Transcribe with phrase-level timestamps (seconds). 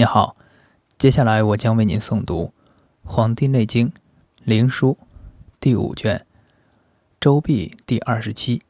[0.00, 0.34] 你好，
[0.96, 2.44] 接下来我将为您诵读
[3.04, 3.88] 《黄帝内经·
[4.44, 4.94] 灵枢》
[5.60, 6.16] 第五卷
[7.20, 8.62] 《周髀》第二十七。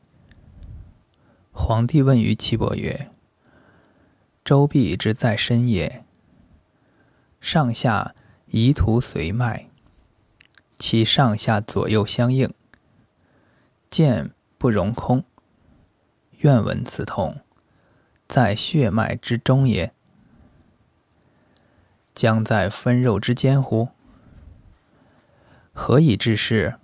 [1.53, 3.12] 皇帝问于岐伯曰
[4.45, 6.04] ：“周髀之在身也，
[7.40, 8.12] 上下
[8.47, 9.69] 宜图随脉，
[10.81, 12.53] 其上下左右相应，
[13.88, 15.22] 见不容空。
[16.38, 17.38] 愿闻此痛，
[18.27, 19.95] 在血脉之中也。”
[22.20, 23.88] 将在分肉之间乎？
[25.73, 26.74] 何以治是？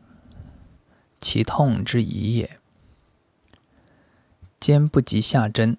[1.21, 2.59] 其痛之疑也。
[4.59, 5.77] 肩不及下针，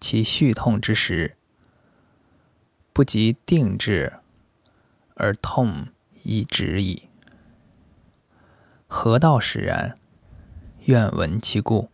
[0.00, 1.36] 其续痛之时，
[2.94, 4.14] 不及定志，
[5.16, 5.88] 而痛
[6.22, 7.10] 已止矣。
[8.86, 9.98] 何道使然？
[10.86, 11.90] 愿闻其故。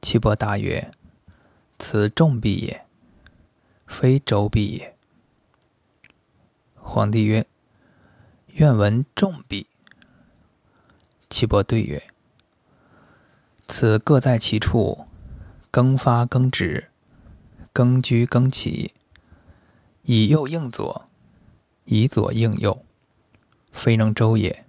[0.00, 0.92] 岐伯答曰
[1.78, 2.82] ：“此重必也。”
[3.90, 4.96] 非周必也。
[6.76, 7.44] 皇帝曰
[8.54, 9.66] ：“愿闻重臂。”
[11.28, 12.02] 岐伯对曰
[13.66, 15.06] ：“此各在其处，
[15.72, 16.88] 更发更止，
[17.72, 18.94] 更居更起，
[20.04, 21.08] 以右应左，
[21.84, 22.86] 以左应右，
[23.72, 24.64] 非能周也。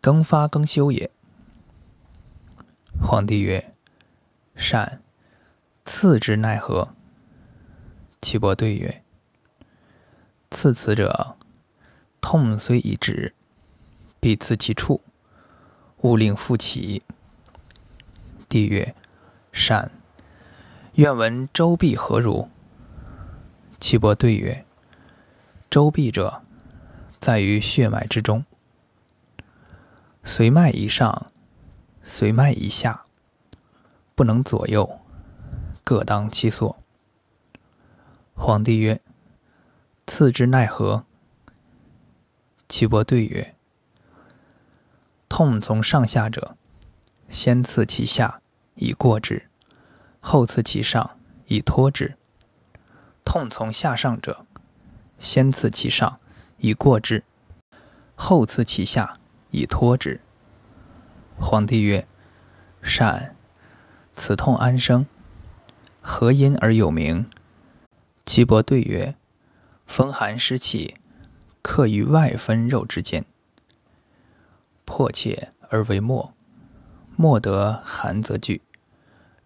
[0.00, 1.10] 更发更休也。”
[3.00, 3.74] 皇帝曰
[4.56, 5.02] ：“善。
[5.84, 6.94] 次之奈何？”
[8.20, 9.02] 岐伯对曰
[10.50, 11.36] ：“刺此者，
[12.20, 13.34] 痛虽已止，
[14.18, 15.00] 必刺其处，
[15.98, 17.02] 勿令复起。”
[18.48, 18.94] 帝曰
[19.52, 19.92] ：“善。
[20.94, 22.48] 愿闻周必何如？”
[23.78, 24.64] 岐伯对曰
[25.70, 26.42] ：“周必者，
[27.20, 28.44] 在于血脉之中，
[30.24, 31.30] 随脉以上，
[32.02, 33.04] 随脉以下，
[34.14, 34.98] 不能左右，
[35.84, 36.76] 各当其所。”
[38.38, 39.00] 皇帝曰
[40.06, 41.04] ：“次之奈何？”
[42.68, 43.54] 岐伯对曰
[45.26, 46.54] ：“痛从上下者，
[47.30, 48.42] 先刺其下
[48.74, 49.48] 以过之，
[50.20, 52.12] 后刺其上以托之；
[53.24, 54.44] 痛从下上者，
[55.18, 56.20] 先刺其上
[56.58, 57.24] 以过之，
[58.14, 59.16] 后刺其下
[59.50, 60.20] 以托之。”
[61.40, 62.06] 皇帝曰
[62.82, 63.34] ：“善。
[64.14, 65.06] 此痛安生？
[66.00, 67.28] 何因而有名？”
[68.36, 69.14] 岐伯对曰
[69.88, 70.96] ：“风寒湿气，
[71.62, 73.24] 克于外分肉之间，
[74.84, 76.34] 迫切而为末，
[77.16, 78.60] 末得寒则聚，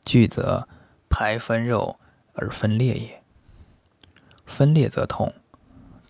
[0.05, 0.67] 聚则
[1.09, 2.00] 排分肉
[2.33, 3.23] 而分裂也。
[4.45, 5.34] 分裂则痛，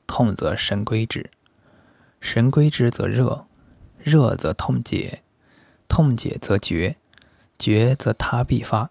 [0.07, 1.31] 痛则神归之，
[2.19, 3.45] 神归之则热，
[3.99, 5.23] 热则痛解，
[5.87, 6.97] 痛解则绝，
[7.59, 8.89] 绝则他必发，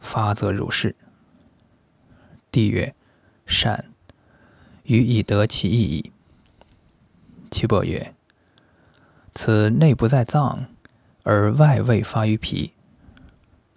[0.00, 0.96] 发则如是。”
[2.50, 2.92] 帝曰。
[3.50, 3.92] 善，
[4.84, 6.12] 予以得其意矣。
[7.50, 8.14] 岐伯曰
[9.34, 10.66] ：“此内不在脏，
[11.24, 12.72] 而外未发于皮，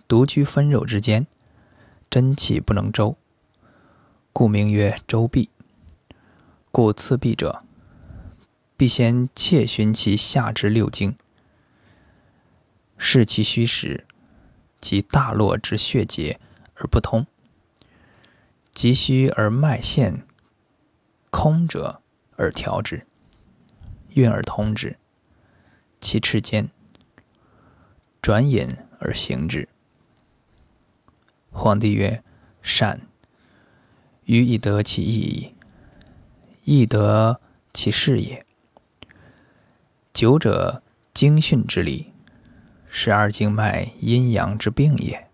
[0.07, 1.25] 独居分肉之间，
[2.07, 3.17] 真气不能周，
[4.31, 5.49] 故名曰周痹。
[6.71, 7.63] 故刺痹者，
[8.77, 11.15] 必先切寻其下之六经，
[12.97, 14.05] 视其虚实，
[14.79, 16.39] 及大络之血结
[16.75, 17.25] 而不通。”
[18.83, 20.27] 急虚而脉陷
[21.29, 22.01] 空者，
[22.35, 23.07] 而调之，
[24.09, 24.97] 运而通之，
[26.01, 26.69] 其赤间，
[28.21, 29.69] 转引而行之。
[31.49, 32.21] 皇帝曰
[32.61, 33.07] ：“善。
[34.25, 35.55] 予以得其意矣。
[36.65, 37.39] 亦得
[37.71, 38.45] 其事也。
[40.11, 40.83] 久者
[41.13, 42.11] 精训之理，
[42.89, 45.25] 十二经脉阴阳之病也。”